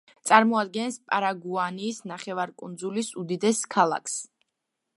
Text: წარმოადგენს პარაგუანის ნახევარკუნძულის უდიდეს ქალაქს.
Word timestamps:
წარმოადგენს 0.27 0.95
პარაგუანის 1.11 1.99
ნახევარკუნძულის 2.11 3.13
უდიდეს 3.25 3.61
ქალაქს. 3.77 4.17